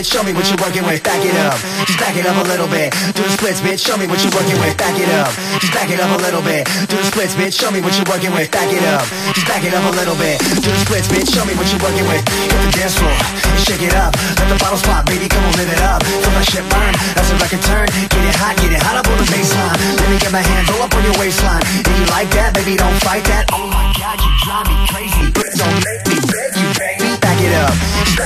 [0.00, 0.12] bitch.
[0.12, 1.02] Show me what you're working with.
[1.04, 2.92] Back it up, just back it up a little bit.
[3.12, 3.84] Do the splits, bitch.
[3.84, 4.76] Show me what you're working with.
[4.76, 5.28] Back it up,
[5.60, 6.64] just back it up a little bit.
[6.88, 7.60] Do the splits, bitch.
[7.60, 8.48] Show me what you're working with.
[8.50, 9.04] Back it up,
[9.36, 10.40] just back it up a little bit.
[10.40, 11.28] Do the splits, bitch.
[11.28, 12.22] Show me what you're working with.
[12.24, 14.16] Hit the dance floor and shake it up.
[14.40, 15.28] Let the bottles pop, baby.
[15.28, 16.00] Come on, live it up.
[16.04, 16.92] Feel that shit burn.
[17.12, 17.86] That's a record turn.
[18.08, 19.76] Get it hot, get it hot up on the baseline.
[20.00, 21.62] Let me get my hands all up on your waistline.
[21.84, 22.76] And you like that, baby?
[22.80, 23.52] Don't fight that.
[23.52, 25.29] Oh my God, you drive me crazy.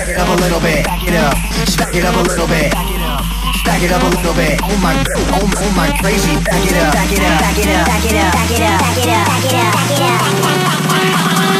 [0.04, 0.84] Back it up a little bit.
[0.84, 2.72] Back it up, just back it up a little bit.
[3.64, 4.60] Back it up a little bit.
[4.62, 6.36] Oh my, oh, oh my crazy.
[6.44, 8.80] Back it up, back it up, back it up, back it up, back it up,
[8.80, 11.53] back it up, back it up, back it up.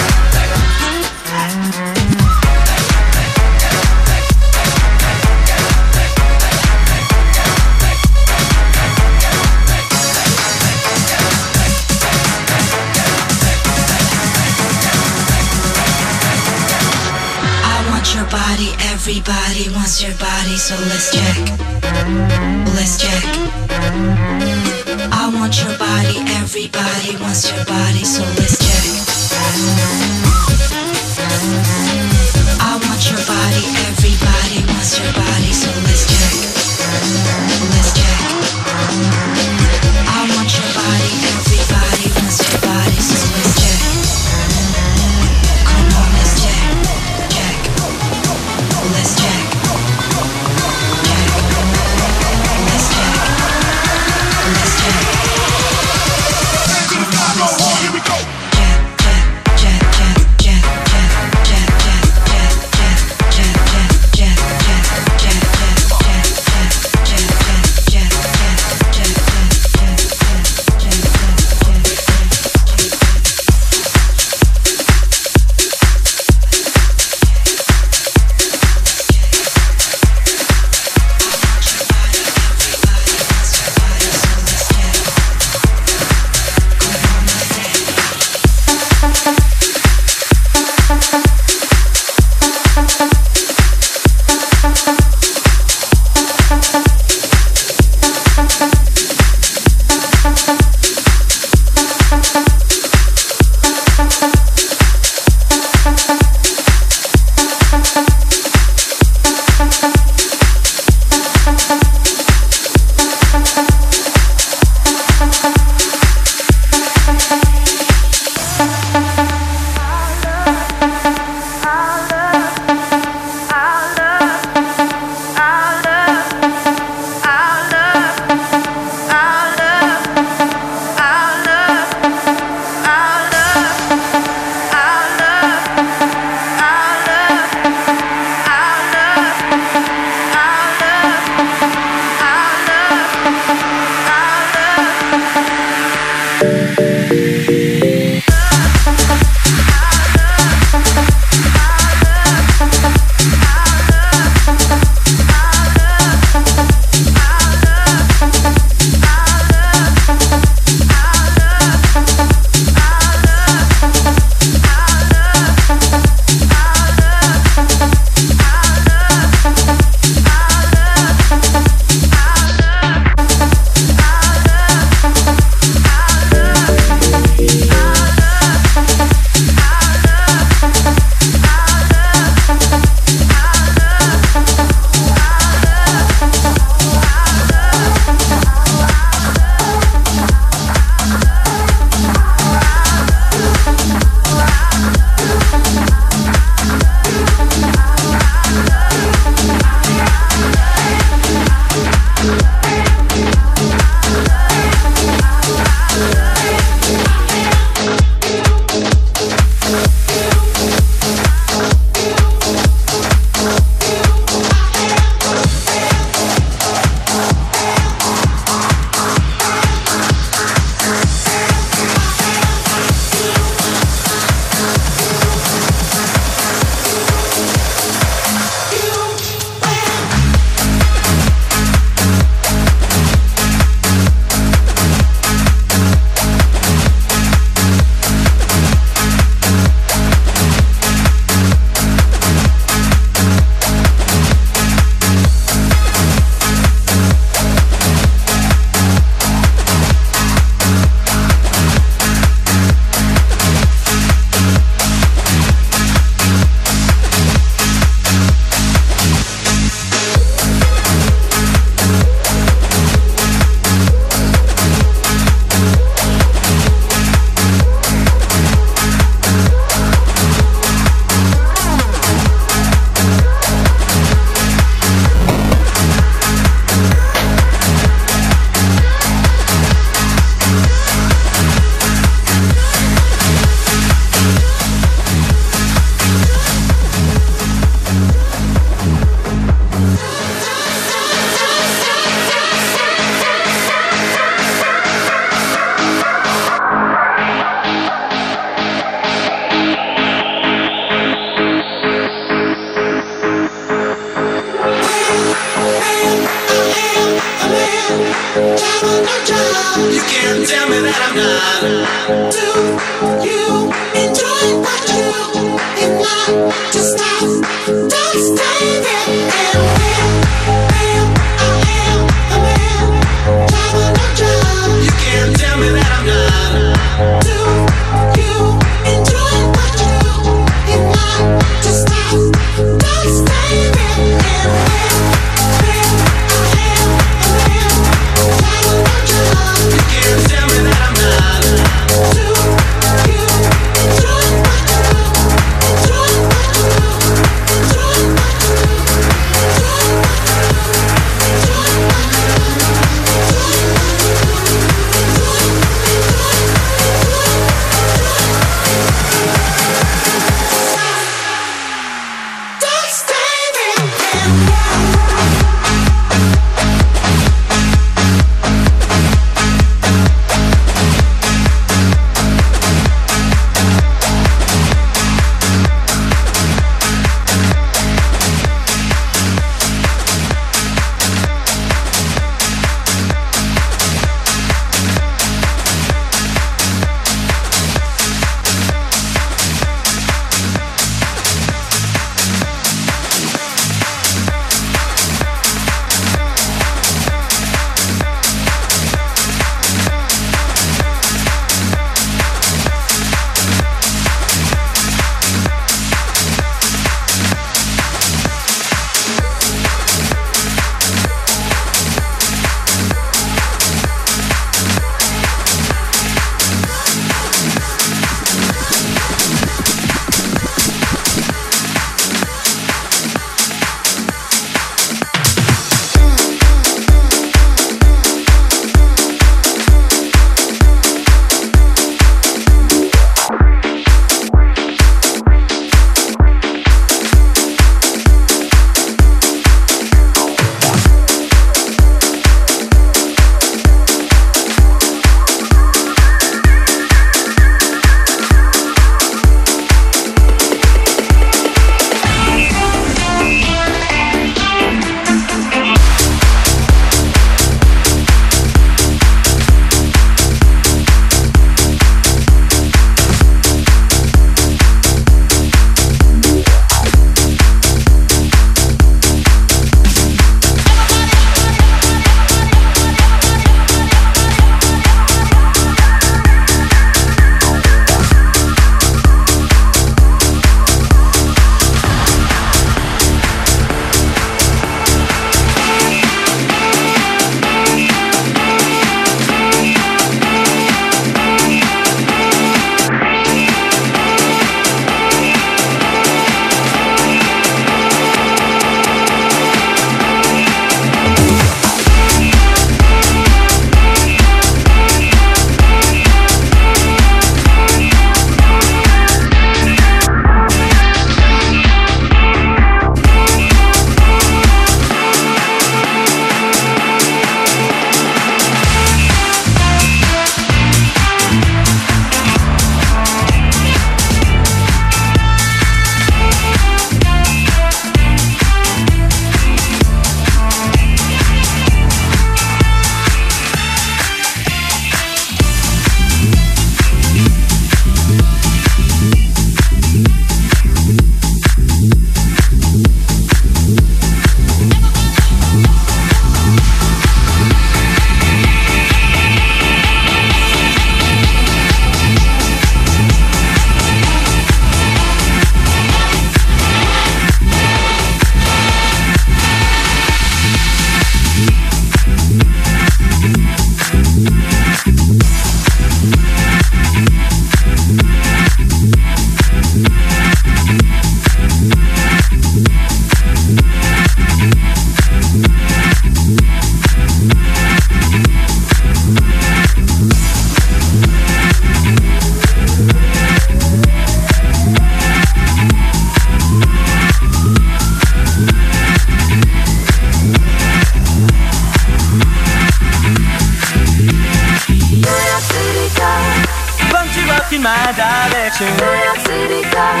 [598.56, 600.00] New York City girl,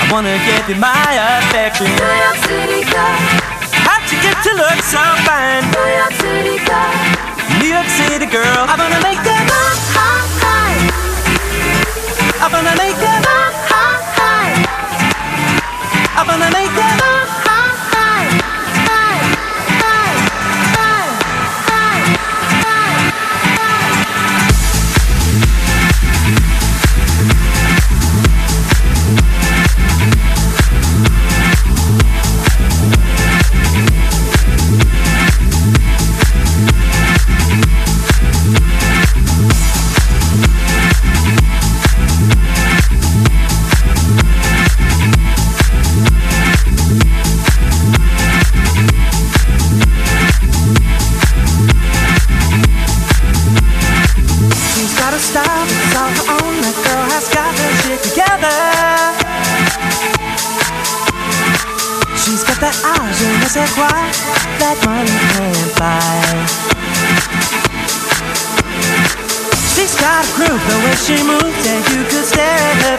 [0.00, 1.84] I wanna give you my affection.
[1.84, 3.20] New York City girl,
[3.84, 5.68] How'd you get to look so fine?
[7.60, 9.44] New York City girl, I wanna make them
[9.92, 10.80] high.
[12.40, 13.22] I wanna make them
[13.68, 14.64] high.
[16.16, 17.09] I wanna make them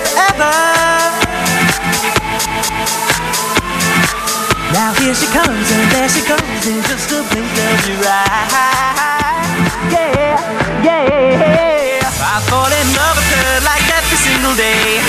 [0.02, 0.54] forever.
[4.74, 9.43] Now here she comes, and there she goes, in just a blink of your eye.
[9.91, 10.39] Yeah,
[10.82, 11.99] yeah.
[12.24, 15.04] I fall in love with her like every single day.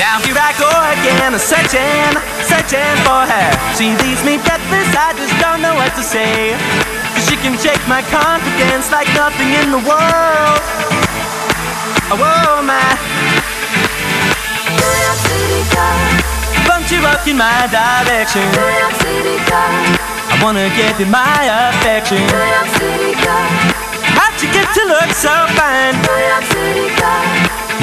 [0.00, 2.16] Now here I go again, searching,
[2.48, 3.48] searching for her.
[3.76, 6.56] She leaves me breathless, I just don't know what to say.
[7.12, 10.60] Cause she can shake my confidence like nothing in the world.
[12.08, 12.91] Oh, my.
[16.68, 18.46] Won't you walk in my direction?
[20.30, 22.22] I wanna give you my affection.
[24.16, 25.96] How'd you get to look so fine?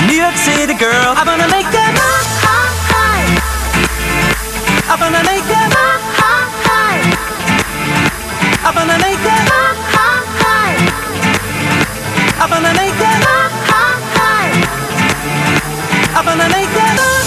[0.07, 1.93] New York City girl, I wanna make them
[4.91, 5.69] I wanna make them
[8.65, 9.45] I wanna make them
[12.41, 13.21] I wanna make them
[16.15, 17.18] I wanna make them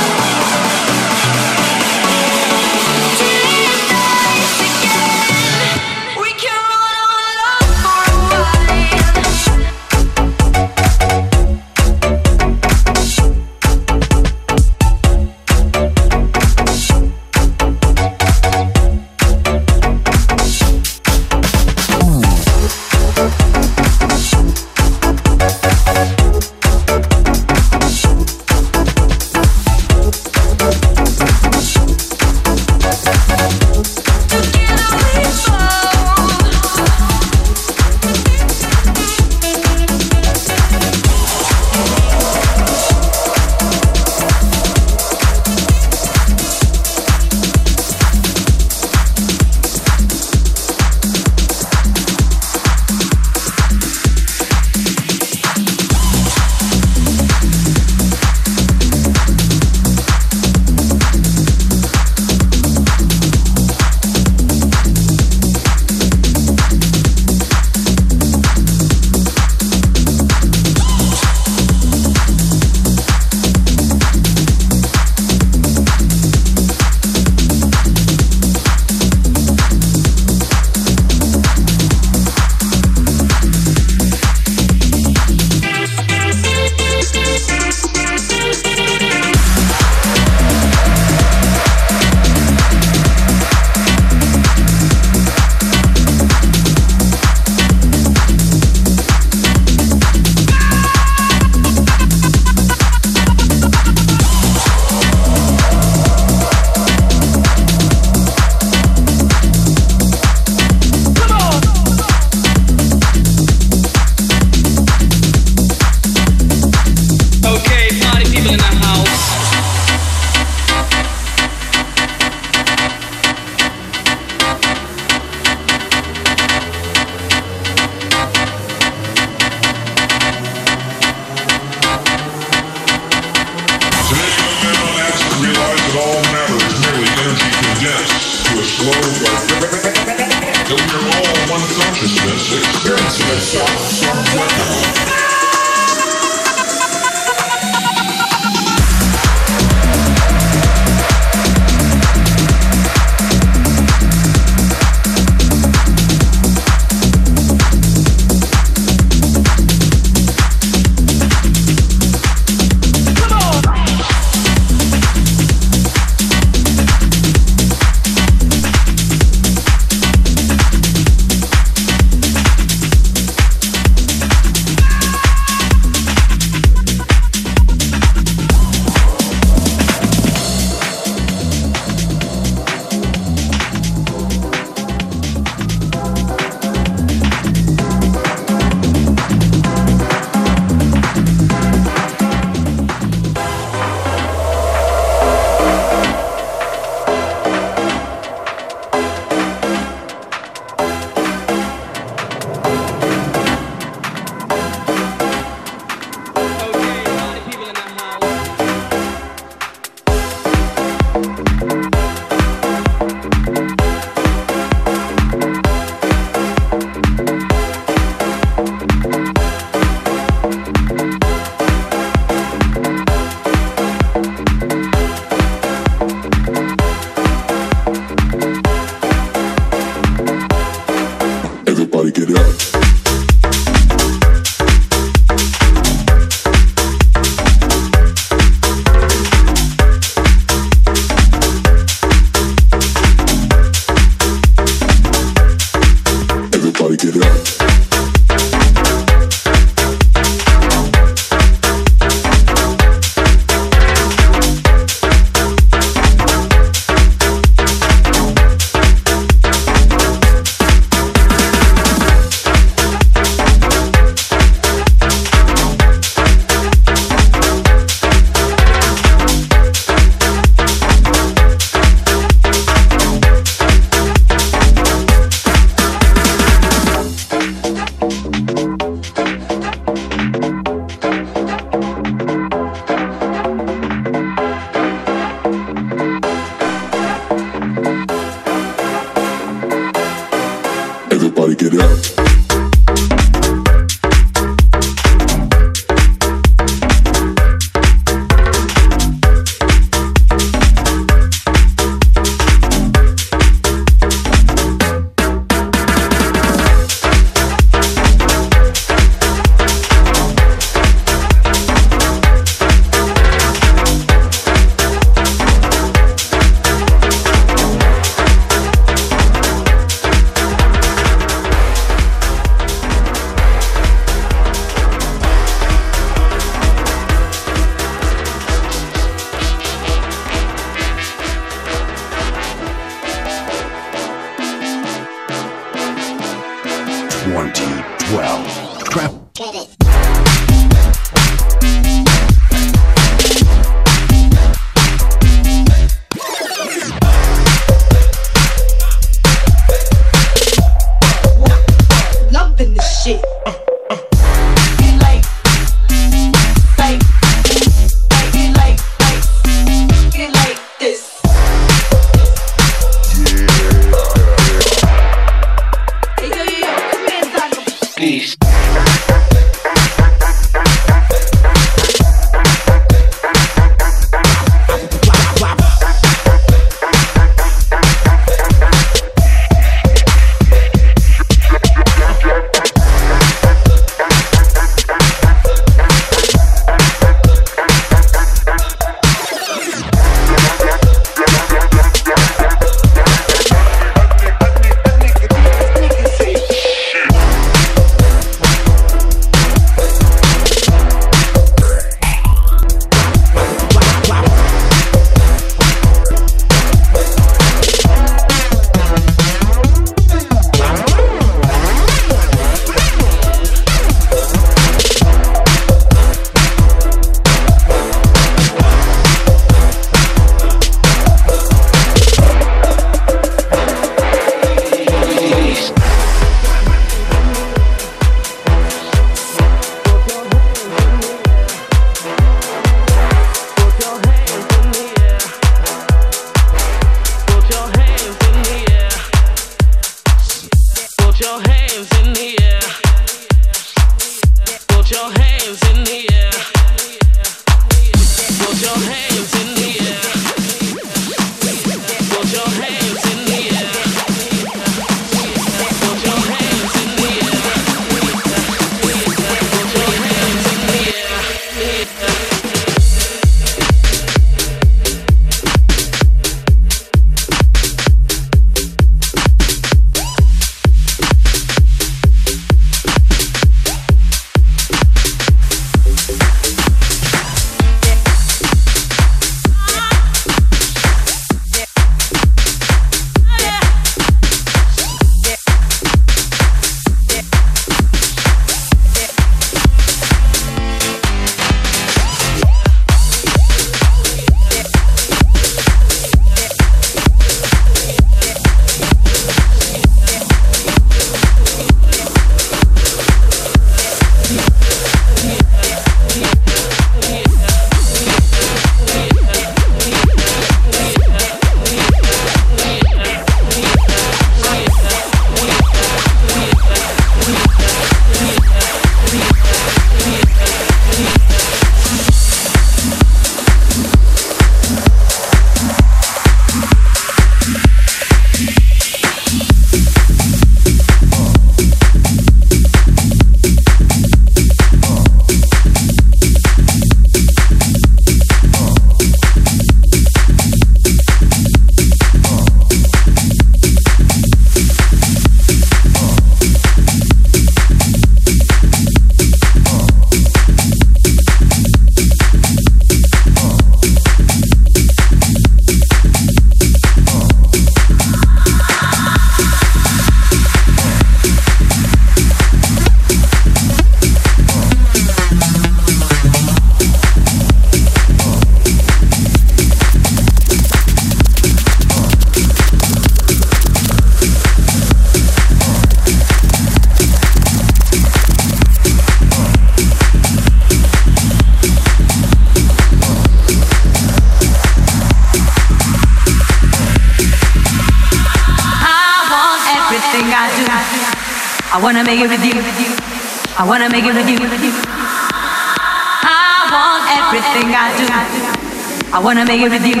[599.52, 600.00] make it with you.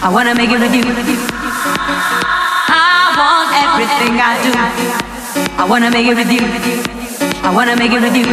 [0.00, 0.84] I wanna make it with you.
[2.72, 4.50] I want everything I do.
[5.60, 6.40] I wanna make it with you.
[7.44, 8.24] I wanna make it with you.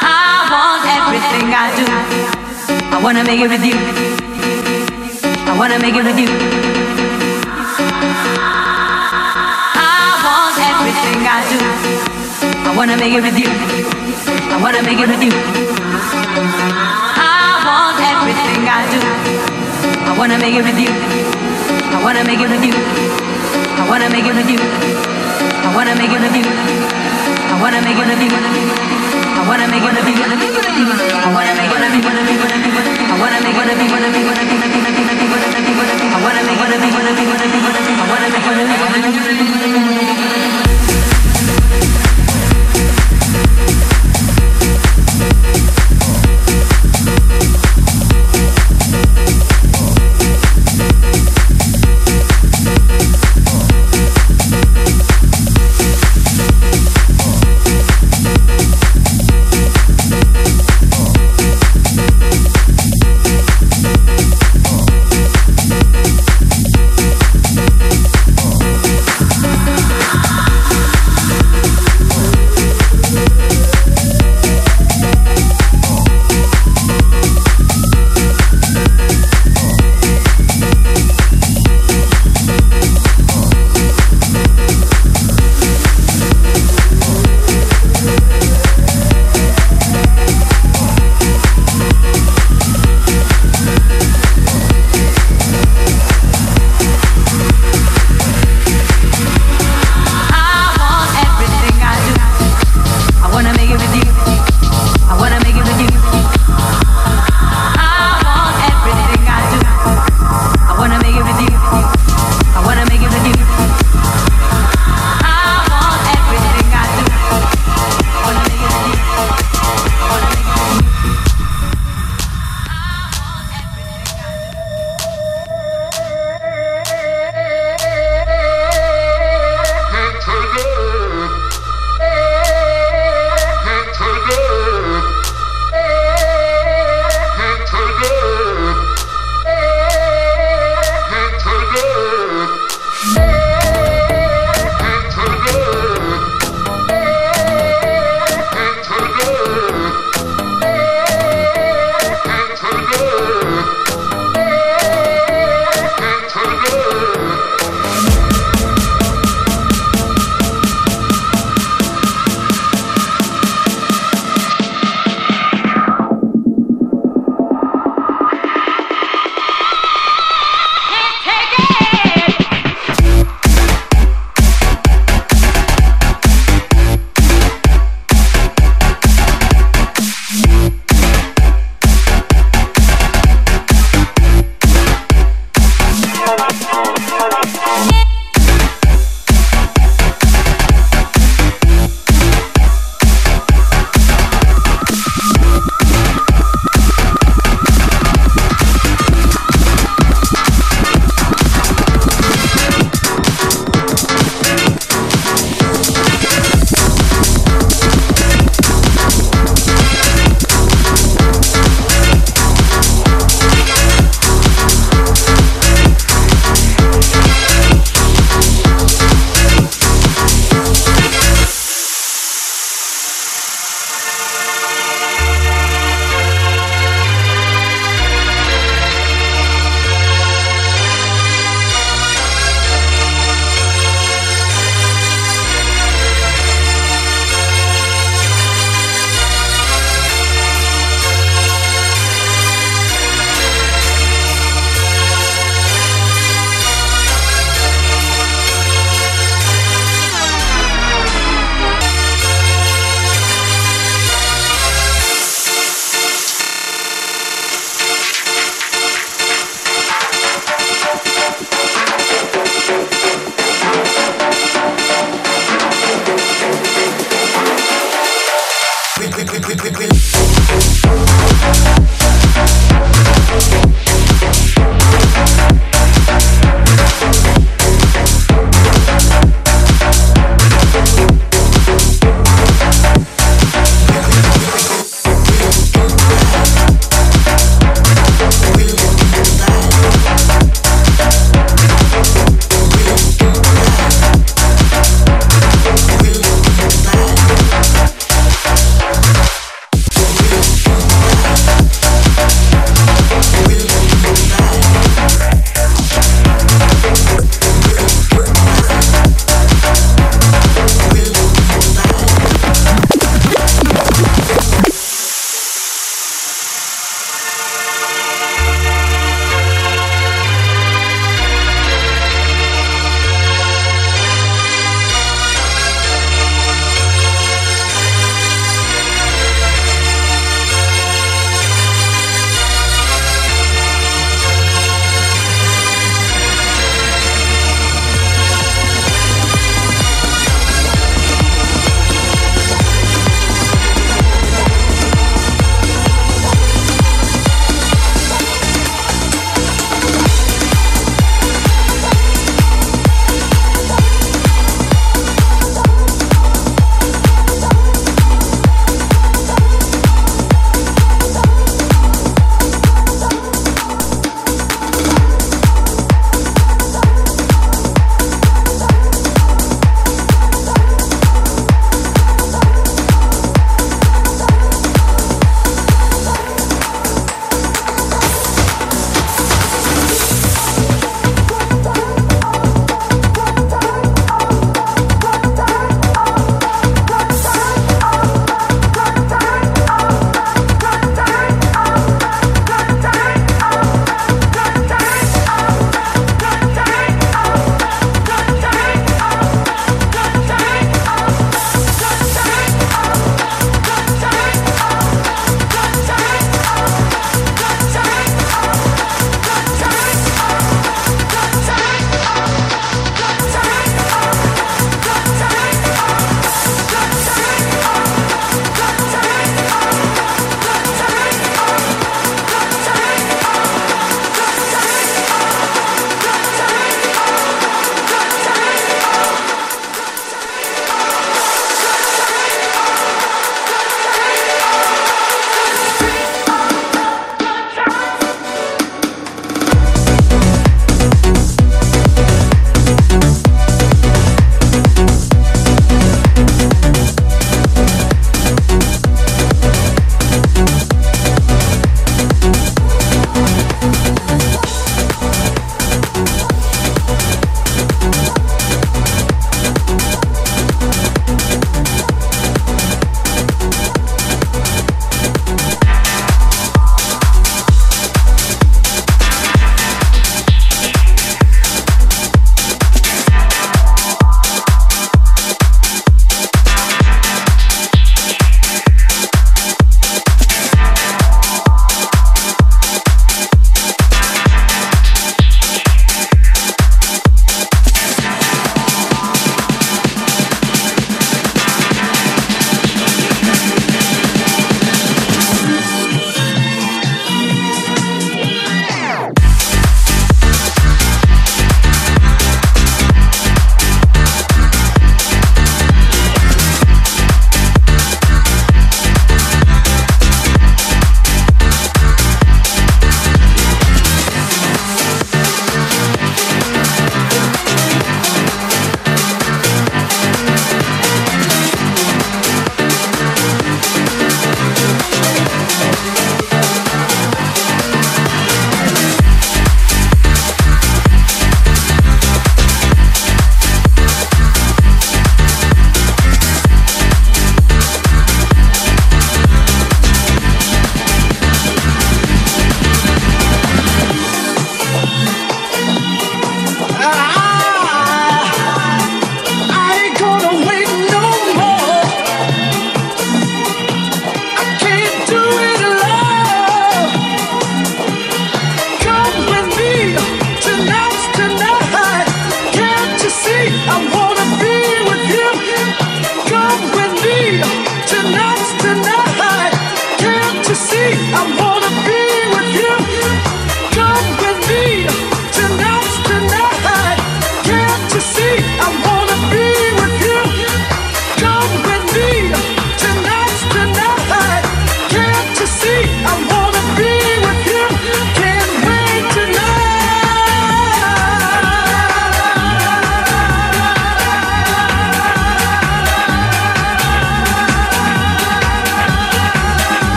[0.00, 1.84] I want everything I do.
[2.96, 3.76] I wanna make it with you.
[5.44, 6.30] I wanna make it with you.
[9.76, 11.58] I want everything I do.
[12.64, 13.57] I wanna make it with you.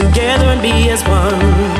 [0.00, 1.75] Together and be as one.